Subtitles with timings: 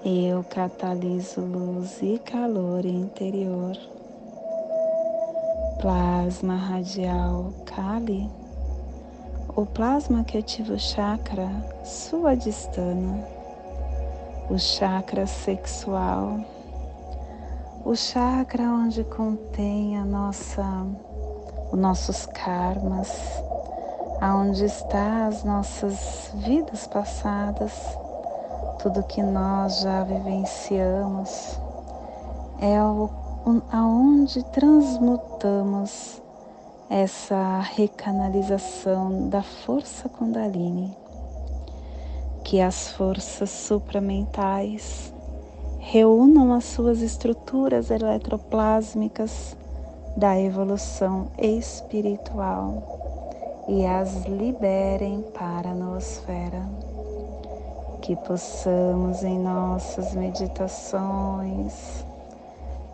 [0.03, 3.77] Eu cataliso luz e calor interior.
[5.83, 8.31] Plasma radial Kali.
[9.53, 11.49] O plasma que ativa o chakra
[11.83, 13.27] suadistana,
[14.49, 16.39] o chakra sexual,
[17.83, 20.63] o chakra onde contém a nossa,
[21.69, 23.11] os nossos karmas,
[24.21, 27.73] aonde está as nossas vidas passadas
[28.81, 31.59] tudo que nós já vivenciamos,
[32.61, 33.22] é o,
[33.71, 36.21] aonde transmutamos
[36.89, 40.95] essa recanalização da força Kundalini,
[42.43, 45.13] que as forças supramentais
[45.79, 49.57] reúnam as suas estruturas eletroplásmicas
[50.15, 56.69] da evolução espiritual e as liberem para a noosfera
[58.01, 62.05] que possamos em nossas meditações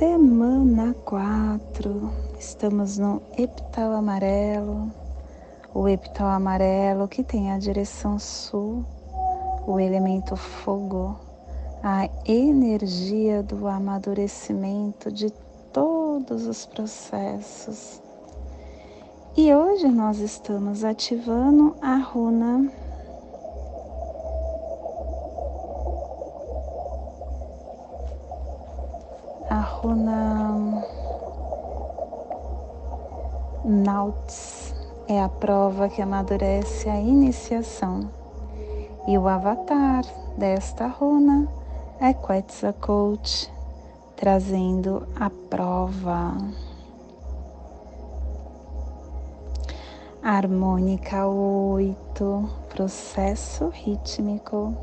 [0.00, 4.90] Semana 4, estamos no epital amarelo,
[5.74, 8.82] o epital amarelo que tem a direção sul,
[9.66, 11.20] o elemento fogo,
[11.82, 15.28] a energia do amadurecimento de
[15.70, 18.00] todos os processos.
[19.36, 22.72] E hoje nós estamos ativando a runa
[29.60, 30.84] runa
[33.64, 34.74] Nauts
[35.06, 38.08] é a prova que amadurece a iniciação.
[39.06, 40.02] E o avatar
[40.36, 41.46] desta runa
[42.00, 43.50] é Quetzalcoatl,
[44.16, 46.36] trazendo a prova.
[50.22, 54.74] Harmônica 8, processo rítmico.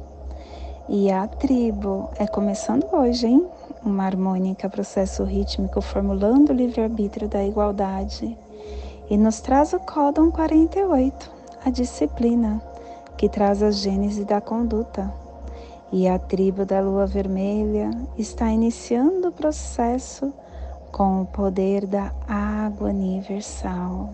[0.87, 3.56] E a tribo é começando hoje, hein?
[3.87, 8.37] Uma harmônica processo rítmico formulando o livre-arbítrio da igualdade
[9.09, 11.31] e nos traz o Códon 48,
[11.65, 12.61] a disciplina,
[13.17, 15.11] que traz a gênese da conduta.
[15.91, 20.33] E a tribo da lua vermelha está iniciando o processo
[20.91, 24.09] com o poder da água universal.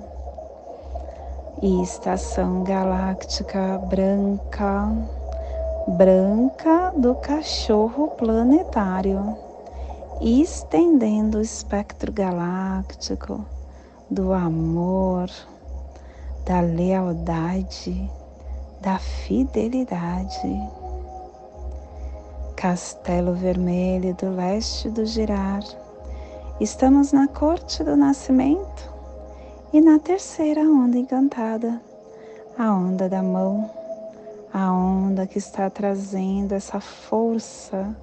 [1.64, 4.92] E estação galáctica branca,
[5.88, 9.53] branca do cachorro planetário
[10.26, 13.46] estendendo o espectro galáctico
[14.10, 15.30] do amor,
[16.46, 18.10] da lealdade,
[18.80, 20.48] da fidelidade.
[22.56, 25.62] Castelo Vermelho do leste do Girar.
[26.58, 28.90] Estamos na corte do nascimento
[29.74, 31.82] e na terceira onda encantada,
[32.58, 33.70] a onda da mão,
[34.54, 37.94] a onda que está trazendo essa força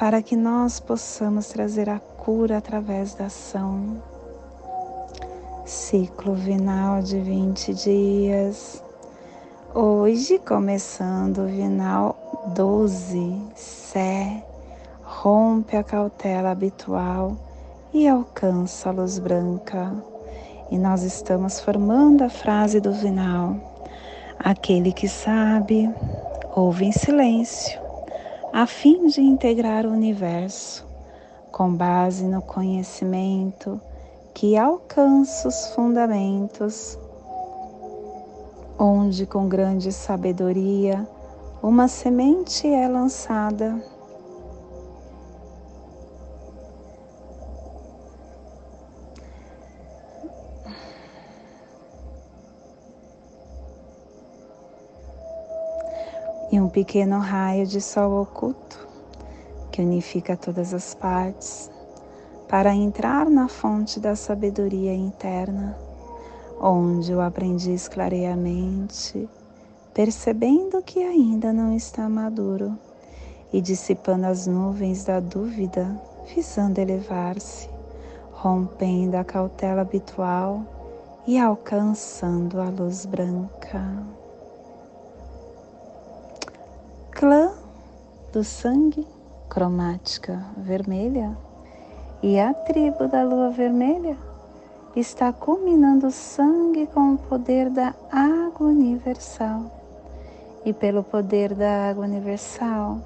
[0.00, 4.02] para que nós possamos trazer a cura através da ação.
[5.66, 8.82] ciclo vinal de 20 dias.
[9.74, 12.16] Hoje, começando o vinal
[12.54, 14.42] 12, Sé,
[15.02, 17.36] rompe a cautela habitual
[17.92, 19.92] e alcança a luz branca.
[20.70, 23.54] E nós estamos formando a frase do vinal.
[24.38, 25.94] Aquele que sabe,
[26.56, 27.79] ouve em silêncio,
[28.52, 30.84] a fim de integrar o universo,
[31.52, 33.80] com base no conhecimento
[34.34, 36.98] que alcança os fundamentos,
[38.78, 41.06] onde com grande sabedoria
[41.62, 43.80] uma semente é lançada.
[56.52, 58.88] E um pequeno raio de sol oculto
[59.70, 61.70] que unifica todas as partes
[62.48, 65.78] para entrar na fonte da sabedoria interna,
[66.60, 69.28] onde o aprendiz clareia a mente,
[69.94, 72.76] percebendo que ainda não está maduro
[73.52, 76.00] e dissipando as nuvens da dúvida,
[76.34, 77.70] visando elevar-se,
[78.32, 80.64] rompendo a cautela habitual
[81.28, 84.19] e alcançando a luz branca.
[87.20, 87.52] Clã
[88.32, 89.06] do sangue,
[89.50, 91.36] cromática vermelha
[92.22, 94.16] e a tribo da lua vermelha
[94.96, 99.70] está culminando o sangue com o poder da água universal.
[100.64, 102.96] E pelo poder da água universal,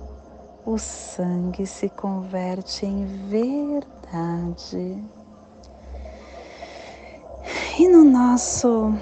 [0.65, 5.03] o sangue se converte em verdade.
[7.77, 8.95] E no nosso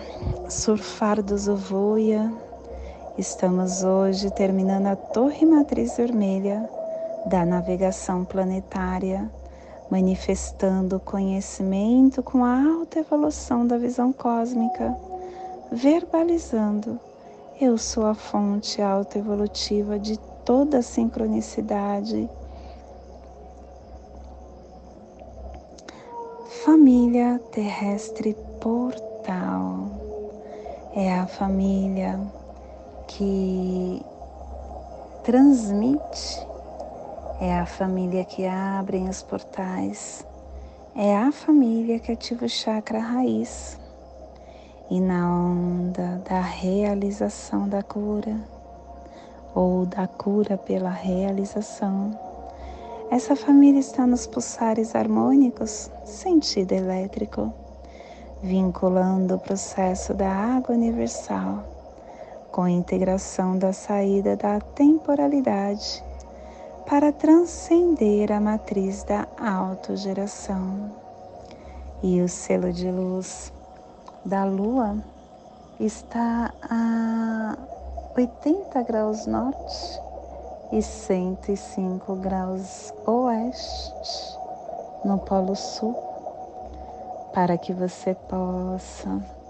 [0.49, 2.33] surfar do Zovoia,
[3.19, 6.69] estamos hoje terminando a torre matriz vermelha
[7.27, 9.31] da navegação planetária
[9.93, 14.97] manifestando conhecimento com a alta evolução da visão cósmica,
[15.71, 16.99] verbalizando:
[17.61, 22.27] Eu sou a fonte autoevolutiva de toda a sincronicidade.
[26.65, 29.91] Família terrestre portal
[30.95, 32.19] é a família
[33.17, 34.03] que
[35.23, 36.47] transmite
[37.41, 40.25] é a família que abre os portais,
[40.97, 43.79] é a família que ativa o chakra raiz.
[44.91, 48.37] E na onda da realização da cura,
[49.55, 52.19] ou da cura pela realização,
[53.11, 57.53] essa família está nos pulsares harmônicos, sentido elétrico,
[58.43, 61.72] vinculando o processo da água universal
[62.53, 66.05] com a integração da saída da temporalidade
[66.87, 70.91] para transcender a matriz da autogeração.
[72.03, 73.51] E o selo de luz
[74.25, 74.99] da Lua
[75.81, 77.57] está a
[78.17, 80.01] 80 graus norte
[80.73, 84.39] e 105 graus oeste
[85.05, 85.95] no Polo Sul,
[87.33, 89.42] para que você possa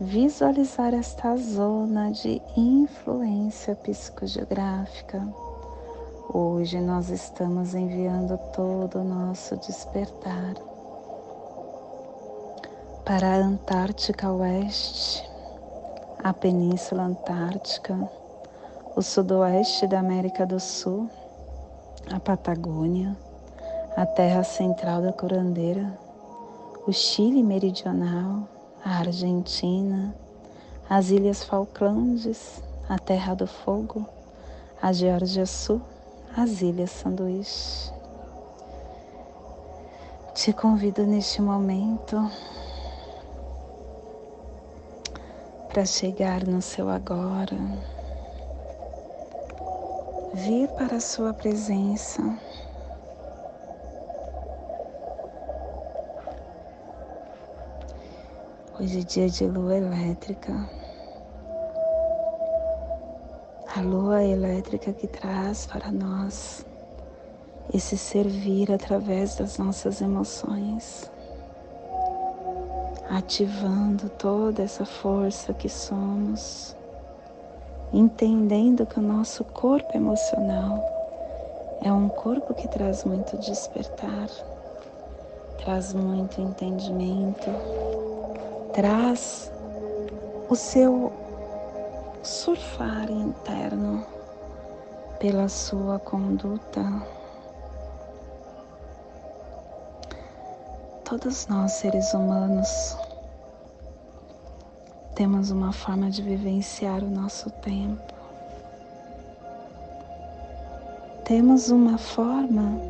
[0.00, 5.22] visualizar esta zona de influência psicogeográfica.
[6.32, 10.54] Hoje nós estamos enviando todo o nosso despertar
[13.04, 15.28] para a Antártica Oeste,
[16.22, 18.08] a Península Antártica,
[18.96, 21.10] o Sudoeste da América do Sul,
[22.10, 23.16] a Patagônia,
[23.96, 25.98] a Terra Central da Curandeira,
[26.86, 28.48] o Chile Meridional,
[28.84, 30.14] a Argentina,
[30.90, 34.06] as Ilhas Falklandes, a Terra do Fogo,
[34.80, 35.80] a Geórgia Sul,
[36.36, 37.92] as Ilhas Sanduíche.
[40.34, 42.28] Te convido neste momento
[45.68, 47.56] para chegar no seu agora,
[50.34, 52.22] vir para a sua presença.
[58.82, 60.68] Hoje é dia de lua elétrica.
[63.76, 66.66] A lua elétrica que traz para nós
[67.72, 71.08] esse servir através das nossas emoções,
[73.08, 76.76] ativando toda essa força que somos,
[77.92, 80.84] entendendo que o nosso corpo emocional
[81.80, 84.28] é um corpo que traz muito despertar,
[85.58, 87.48] traz muito entendimento,
[88.72, 89.52] traz
[90.48, 91.12] o seu
[92.22, 94.04] surfar interno
[95.18, 96.82] pela sua conduta.
[101.04, 102.96] Todos nós, seres humanos,
[105.14, 108.14] temos uma forma de vivenciar o nosso tempo.
[111.24, 112.80] Temos uma forma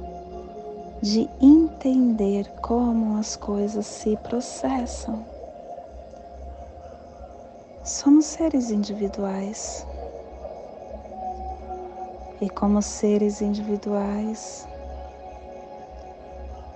[1.02, 5.31] de entender como as coisas se processam.
[7.84, 9.84] Somos seres individuais.
[12.40, 14.68] E como seres individuais,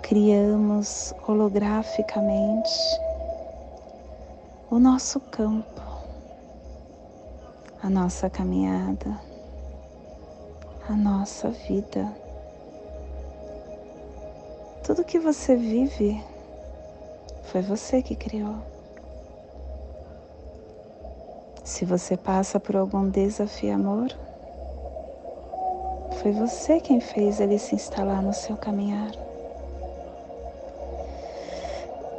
[0.02, 2.70] criamos holograficamente
[4.68, 5.80] o nosso campo,
[7.80, 9.20] a nossa caminhada,
[10.88, 12.12] a nossa vida.
[14.84, 16.20] Tudo que você vive
[17.44, 18.75] foi você que criou.
[21.66, 24.08] Se você passa por algum desafio amor,
[26.22, 29.10] foi você quem fez ele se instalar no seu caminhar.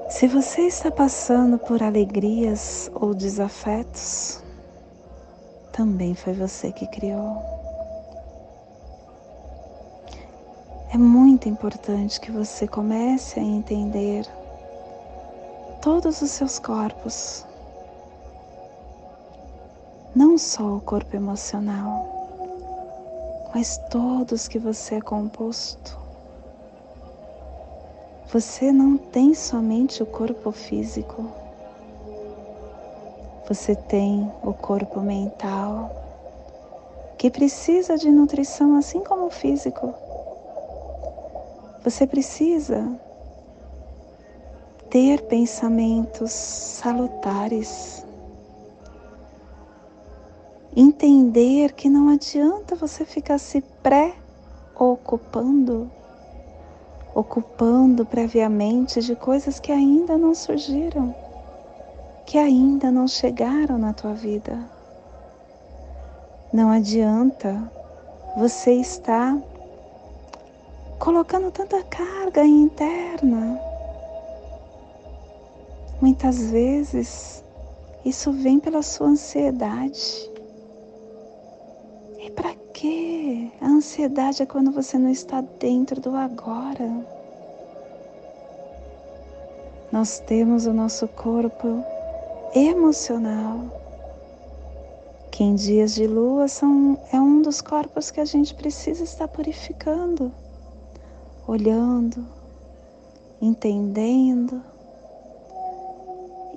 [0.10, 4.44] Se você está passando por alegrias ou desafetos,
[5.72, 7.42] também foi você que criou.
[10.94, 14.26] É muito importante que você comece a entender
[15.82, 17.47] todos os seus corpos,
[20.18, 22.08] não só o corpo emocional,
[23.54, 25.96] mas todos que você é composto.
[28.34, 31.32] Você não tem somente o corpo físico,
[33.48, 35.92] você tem o corpo mental,
[37.16, 39.94] que precisa de nutrição assim como o físico.
[41.84, 42.92] Você precisa
[44.90, 48.07] ter pensamentos salutares.
[50.80, 55.90] Entender que não adianta você ficar se pré-ocupando,
[57.16, 61.16] ocupando previamente de coisas que ainda não surgiram,
[62.28, 64.70] que ainda não chegaram na tua vida.
[66.54, 67.60] Não adianta
[68.38, 69.36] você estar
[71.00, 73.60] colocando tanta carga interna.
[76.00, 77.44] Muitas vezes
[78.06, 80.37] isso vem pela sua ansiedade.
[82.78, 83.52] E para quê?
[83.62, 87.06] A ansiedade é quando você não está dentro do agora.
[89.92, 91.84] Nós temos o nosso corpo
[92.54, 93.60] emocional,
[95.32, 99.28] que em dias de lua são, é um dos corpos que a gente precisa estar
[99.28, 100.32] purificando
[101.48, 102.26] olhando,
[103.42, 104.62] entendendo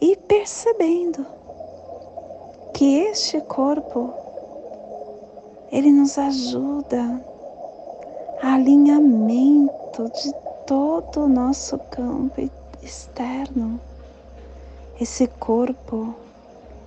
[0.00, 1.24] e percebendo
[2.74, 4.19] que este corpo
[5.70, 7.20] ele nos ajuda
[8.42, 10.32] alinhamento de
[10.66, 12.50] todo o nosso campo
[12.82, 13.80] externo.
[15.00, 16.14] Esse corpo,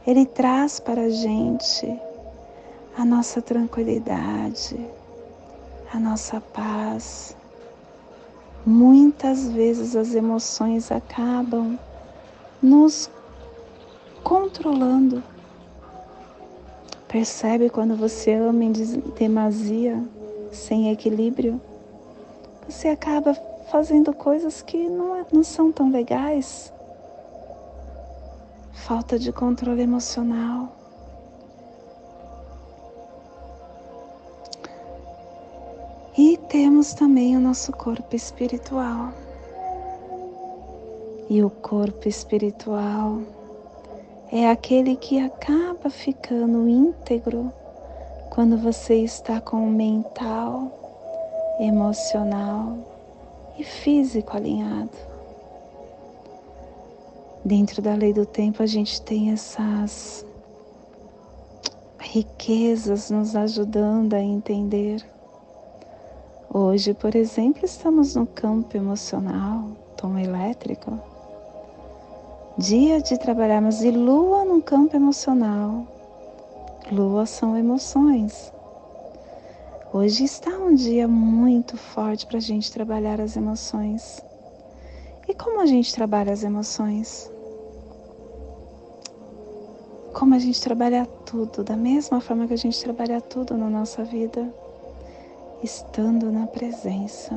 [0.06, 2.00] ele traz para a gente
[2.98, 4.78] a nossa tranquilidade,
[5.92, 7.36] a nossa paz,
[8.66, 11.78] Muitas vezes as emoções acabam
[12.62, 13.12] nos
[14.24, 15.22] controlando.
[17.14, 20.04] Percebe quando você ama em demasia,
[20.52, 21.62] sem equilíbrio?
[22.68, 23.36] Você acaba
[23.70, 26.74] fazendo coisas que não, é, não são tão legais.
[28.72, 30.76] Falta de controle emocional.
[36.18, 39.14] E temos também o nosso corpo espiritual.
[41.30, 43.22] E o corpo espiritual
[44.32, 47.52] é aquele que acaba ficando íntegro
[48.30, 50.72] quando você está com o mental,
[51.60, 52.78] emocional
[53.58, 54.98] e físico alinhado.
[57.46, 60.26] Dentro da lei do tempo, a gente tem essas
[62.00, 65.04] riquezas nos ajudando a entender
[66.56, 71.00] Hoje, por exemplo, estamos no campo emocional, tom elétrico.
[72.56, 75.88] Dia de trabalharmos de lua no campo emocional.
[76.92, 78.54] Lua são emoções.
[79.92, 84.24] Hoje está um dia muito forte para a gente trabalhar as emoções.
[85.28, 87.32] E como a gente trabalha as emoções?
[90.14, 94.04] Como a gente trabalha tudo, da mesma forma que a gente trabalha tudo na nossa
[94.04, 94.54] vida
[95.64, 97.34] estando na presença.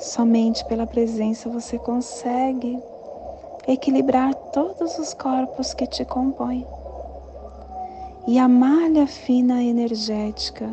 [0.00, 2.82] Somente pela presença você consegue
[3.66, 6.66] equilibrar todos os corpos que te compõem.
[8.26, 10.68] E a malha fina energética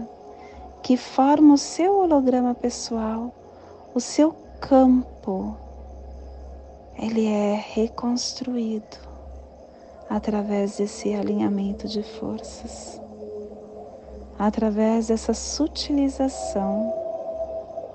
[0.83, 3.31] que forma o seu holograma pessoal,
[3.93, 5.55] o seu campo,
[6.97, 8.97] ele é reconstruído
[10.09, 12.99] através desse alinhamento de forças,
[14.37, 16.93] através dessa sutilização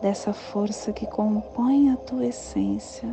[0.04, 3.08] dessa força que compõe a tua essência.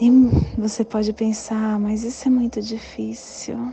[0.00, 0.10] E
[0.58, 3.70] você pode pensar, mas isso é muito difícil.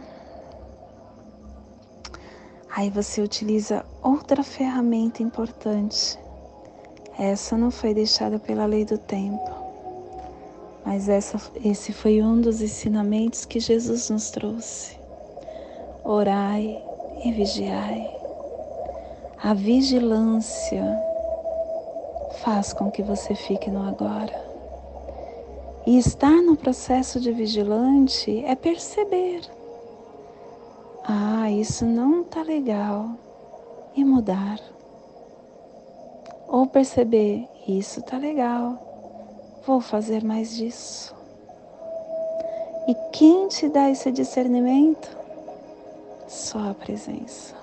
[2.70, 6.20] Aí você utiliza outra ferramenta importante.
[7.18, 9.50] Essa não foi deixada pela lei do tempo,
[10.86, 14.98] mas essa, esse foi um dos ensinamentos que Jesus nos trouxe.
[16.04, 16.84] Orai
[17.24, 18.14] e vigiai.
[19.42, 20.84] A vigilância
[22.44, 24.47] faz com que você fique no agora.
[25.88, 29.42] E estar no processo de vigilante é perceber
[31.10, 33.12] ah, isso não tá legal
[33.96, 34.60] e mudar.
[36.50, 41.16] Ou perceber, isso tá legal, vou fazer mais disso.
[42.90, 45.16] E quem te dá esse discernimento?
[46.28, 47.56] Só a presença.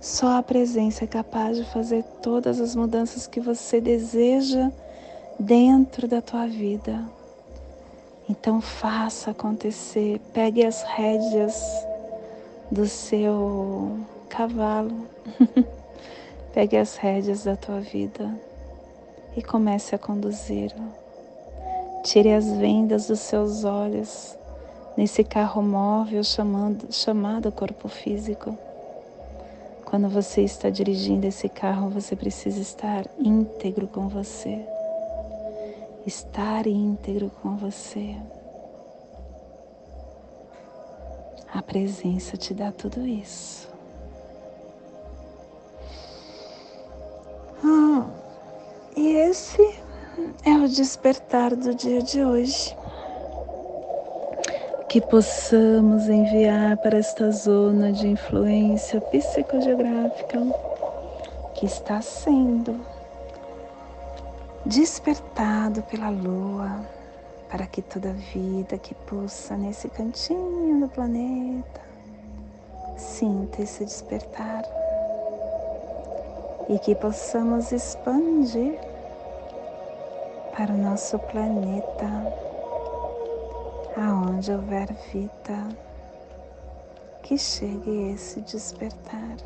[0.00, 4.72] Só a presença é capaz de fazer todas as mudanças que você deseja
[5.42, 7.04] dentro da tua vida.
[8.28, 11.60] Então faça acontecer, pegue as rédeas
[12.70, 15.08] do seu cavalo,
[16.54, 18.32] pegue as rédeas da tua vida
[19.36, 21.02] e comece a conduzi-lo.
[22.04, 24.36] Tire as vendas dos seus olhos
[24.96, 28.56] nesse carro móvel chamando, chamado corpo físico.
[29.84, 34.64] Quando você está dirigindo esse carro, você precisa estar íntegro com você
[36.06, 38.16] estar íntegro com você.
[41.52, 43.68] A presença te dá tudo isso.
[47.64, 48.06] Ah,
[48.96, 49.62] e esse
[50.44, 52.76] é o despertar do dia de hoje.
[54.88, 60.38] Que possamos enviar para esta zona de influência psicogeográfica
[61.54, 62.91] que está sendo
[64.64, 66.86] despertado pela lua,
[67.50, 71.80] para que toda vida que pulsa nesse cantinho do planeta
[72.96, 74.64] sinta esse despertar
[76.68, 78.78] e que possamos expandir
[80.56, 82.06] para o nosso planeta,
[83.96, 85.68] aonde houver vida,
[87.22, 89.36] que chegue esse despertar.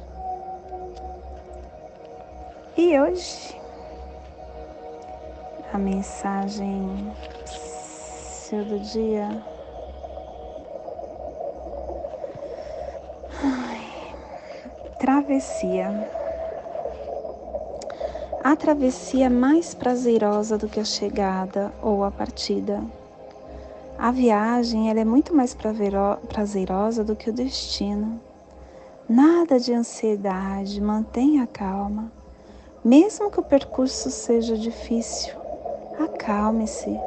[2.77, 3.59] E hoje
[5.77, 7.13] a mensagem
[8.51, 9.29] do dia.
[13.43, 14.15] Ai,
[14.99, 16.09] travessia.
[18.43, 22.83] A travessia é mais prazerosa do que a chegada ou a partida.
[23.99, 28.19] A viagem ela é muito mais prazerosa do que o destino.
[29.07, 32.11] Nada de ansiedade, mantenha a calma.
[32.83, 35.46] Mesmo que o percurso seja difícil,
[35.99, 36.99] acalme-se.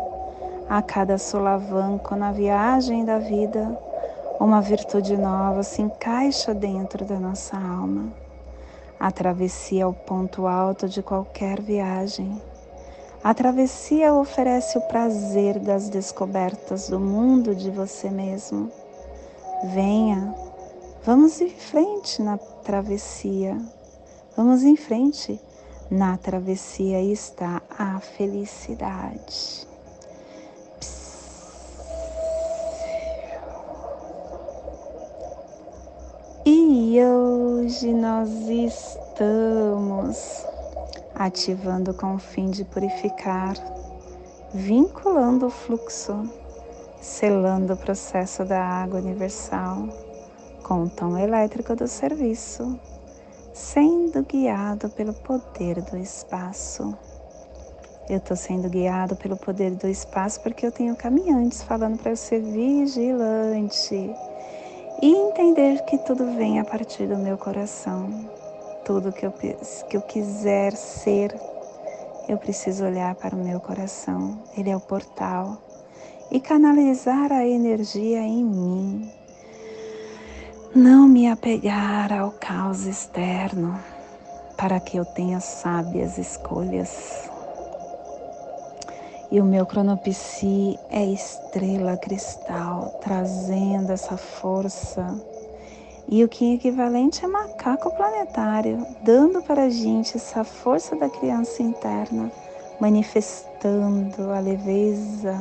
[0.69, 3.77] A cada solavanco na viagem da vida,
[4.39, 8.13] uma virtude nova se encaixa dentro da nossa alma.
[8.99, 12.41] A travessia é o ponto alto de qualquer viagem.
[13.23, 18.71] A travessia oferece o prazer das descobertas do mundo de você mesmo.
[19.73, 20.33] Venha,
[21.03, 23.57] vamos em frente na travessia.
[24.37, 25.39] Vamos em frente
[25.89, 29.67] na travessia está a felicidade.
[36.45, 40.45] E hoje nós estamos
[41.15, 43.55] ativando com o fim de purificar,
[44.53, 46.29] vinculando o fluxo,
[47.01, 49.89] selando o processo da água universal
[50.63, 52.79] com o tom elétrico do serviço
[53.59, 56.97] sendo guiado pelo poder do espaço.
[58.09, 62.15] Eu estou sendo guiado pelo poder do espaço porque eu tenho caminhantes falando para eu
[62.15, 64.15] ser vigilante
[65.01, 68.09] e entender que tudo vem a partir do meu coração.
[68.85, 71.37] Tudo que eu, que eu quiser ser,
[72.29, 74.41] eu preciso olhar para o meu coração.
[74.57, 75.61] Ele é o portal.
[76.31, 79.18] E canalizar a energia em mim
[80.75, 83.79] não me apegar ao caos externo
[84.55, 87.29] para que eu tenha sábias escolhas.
[89.31, 95.15] E o meu cronopsi é estrela cristal, trazendo essa força.
[96.07, 101.09] E o que é equivalente é macaco planetário, dando para a gente essa força da
[101.09, 102.31] criança interna,
[102.79, 105.35] manifestando a leveza,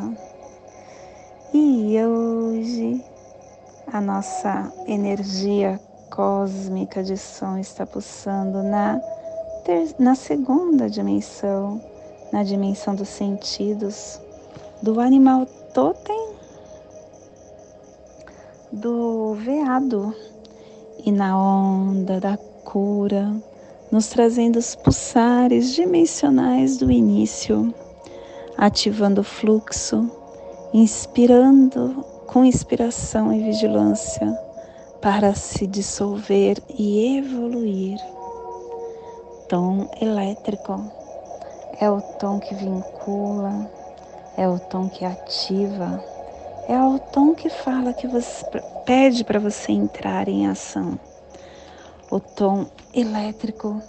[1.53, 3.03] E hoje
[3.92, 9.01] a nossa energia cósmica de som está pulsando na,
[9.64, 11.81] ter, na segunda dimensão,
[12.33, 14.20] na dimensão dos sentidos,
[14.83, 16.29] do animal totem
[18.70, 20.14] do veado
[21.05, 23.35] e na onda da cura,
[23.90, 27.72] nos trazendo os pulsares dimensionais do início,
[28.59, 30.11] ativando o fluxo,
[30.74, 34.38] inspirando com inspiração e vigilância
[35.01, 37.99] para se dissolver e evoluir.
[39.49, 40.79] Tom elétrico
[41.81, 43.71] é o tom que vincula,
[44.37, 46.05] é o tom que ativa,
[46.69, 48.45] é o tom que fala que você
[48.85, 51.01] pede para você entrar em ação.
[52.11, 53.81] O tom elétrico,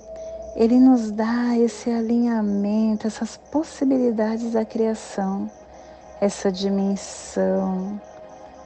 [0.56, 5.52] ele nos dá esse alinhamento, essas possibilidades da criação,
[6.22, 8.00] essa dimensão,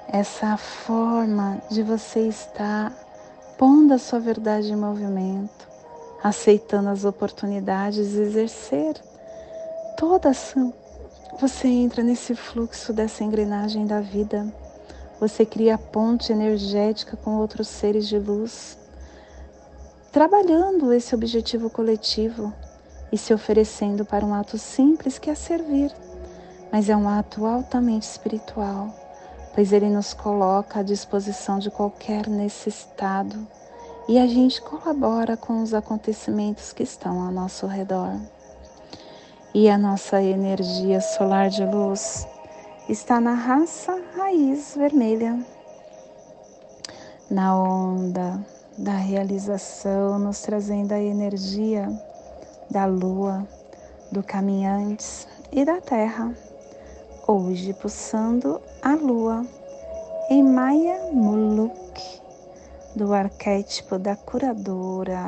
[0.08, 2.92] essa forma de você estar
[3.58, 5.68] pondo a sua verdade em movimento,
[6.24, 8.96] aceitando as oportunidades de exercer
[9.98, 10.74] toda ação
[11.40, 14.48] você entra nesse fluxo dessa engrenagem da vida.
[15.20, 18.78] Você cria ponte energética com outros seres de luz,
[20.12, 22.54] trabalhando esse objetivo coletivo
[23.12, 25.92] e se oferecendo para um ato simples que é servir,
[26.72, 28.94] mas é um ato altamente espiritual,
[29.54, 33.48] pois ele nos coloca à disposição de qualquer necessitado
[34.08, 38.18] e a gente colabora com os acontecimentos que estão ao nosso redor
[39.54, 42.28] e a nossa energia solar de luz
[42.90, 45.40] está na raça raiz vermelha,
[47.30, 48.44] na onda
[48.78, 51.88] da realização, nos trazendo a energia
[52.70, 53.48] da lua,
[54.12, 56.34] do caminhantes e da terra.
[57.36, 59.44] Hoje pulsando a lua
[60.30, 62.22] em Maya Muluk,
[62.96, 65.20] do arquétipo da curadora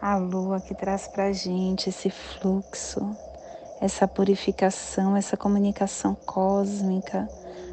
[0.00, 3.14] a lua que traz para gente esse fluxo,
[3.82, 7.28] essa purificação, essa comunicação cósmica,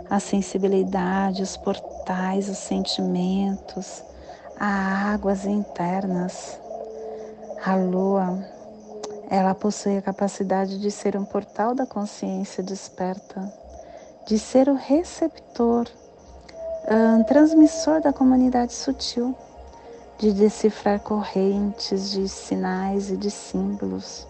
[0.09, 4.03] a sensibilidade, os portais, os sentimentos,
[4.59, 6.59] as águas internas.
[7.63, 8.58] A lua,
[9.29, 13.53] ela possui a capacidade de ser um portal da consciência desperta,
[14.25, 15.87] de ser o receptor,
[17.17, 19.37] um transmissor da comunidade sutil
[20.17, 24.27] de decifrar correntes de sinais e de símbolos,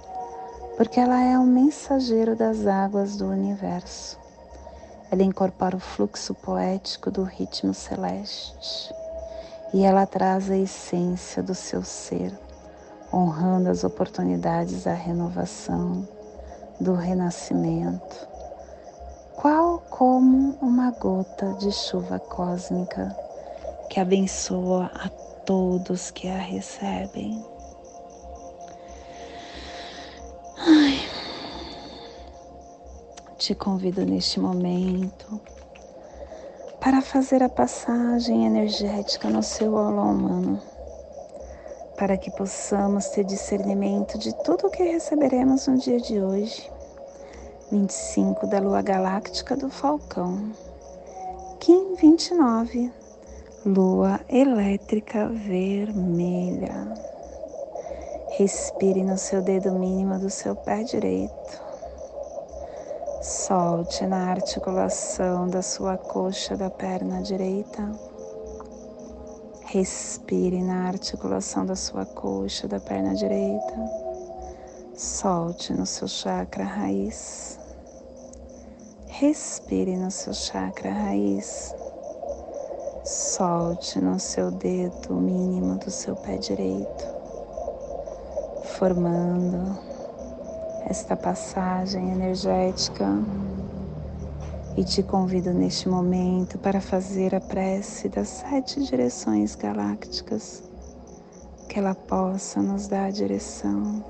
[0.78, 4.20] porque ela é o mensageiro das águas do universo.
[5.10, 8.94] Ela incorpora o fluxo poético do ritmo celeste
[9.74, 12.32] e ela traz a essência do seu ser,
[13.12, 16.08] honrando as oportunidades da renovação,
[16.80, 18.28] do renascimento,
[19.36, 23.16] qual como uma gota de chuva cósmica
[23.90, 25.10] que abençoa a
[25.46, 27.44] todos que a recebem.
[30.58, 31.00] Ai,
[33.38, 35.42] te convido neste momento
[36.80, 40.62] para fazer a passagem energética no seu aula humano,
[42.00, 46.72] para que possamos ter discernimento de tudo o que receberemos no dia de hoje,
[47.70, 50.54] 25 da Lua Galáctica do Falcão,
[51.60, 52.90] Kim 29
[53.66, 56.94] lua elétrica vermelha.
[58.38, 61.62] Respire no seu dedo mínimo do seu pé direito.
[63.22, 68.09] Solte na articulação da sua coxa da perna direita.
[69.72, 73.76] Respire na articulação da sua coxa da perna direita.
[74.96, 77.60] Solte no seu chakra raiz.
[79.06, 81.72] Respire no seu chakra raiz.
[83.06, 87.06] Solte no seu dedo mínimo do seu pé direito,
[88.76, 89.78] formando
[90.90, 93.06] esta passagem energética.
[94.78, 100.64] E te convido neste momento para fazer a prece das sete direções galácticas,
[101.68, 104.04] que ela possa nos dar a direção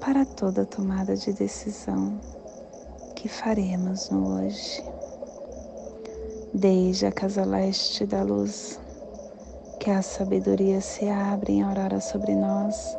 [0.00, 2.20] para toda tomada de decisão
[3.16, 4.82] que faremos no hoje
[6.54, 8.78] desde a casa leste da luz,
[9.80, 12.96] que a sabedoria se abre em aurora sobre nós,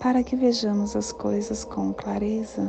[0.00, 2.68] para que vejamos as coisas com clareza.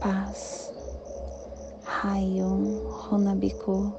[0.00, 0.72] Paz.
[1.84, 3.92] Rayum Runabiku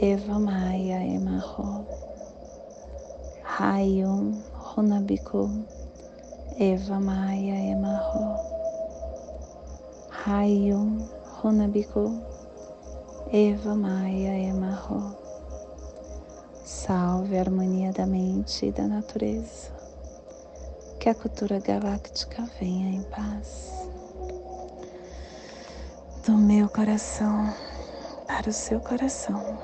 [0.00, 1.86] Eva Maia Emarro.
[3.42, 5.66] Rayum Runabiku
[6.58, 8.36] Eva Maia Emarro.
[10.24, 11.08] Rayum
[11.42, 12.22] Runabiku,
[13.32, 15.16] Eva Maia Emarro.
[16.64, 19.72] Salve a harmonia da mente e da natureza.
[21.00, 23.81] Que a cultura galáctica venha em paz.
[26.24, 27.52] Do meu coração
[28.26, 29.58] para o seu coração.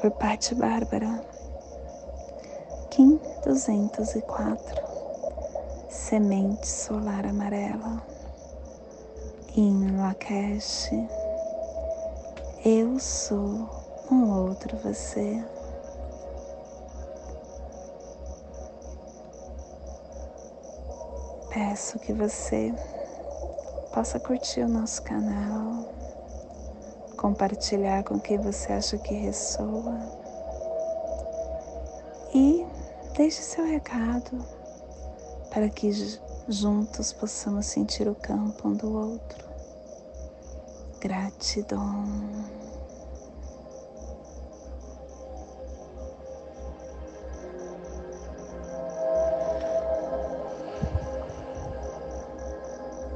[0.00, 1.22] Por Patti Bárbara.
[2.90, 4.82] Kim 204.
[5.88, 8.02] Semente solar amarela
[9.56, 10.90] em Lakesh,
[12.64, 13.70] eu sou
[14.10, 15.44] um outro você.
[21.50, 22.74] Peço que você
[23.94, 25.88] possa curtir o nosso canal,
[27.16, 29.96] compartilhar com quem você acha que ressoa
[32.34, 32.66] e
[33.16, 34.44] deixe seu recado
[35.48, 35.92] para que
[36.48, 39.44] juntos possamos sentir o campo um do outro.
[41.00, 42.04] Gratidão.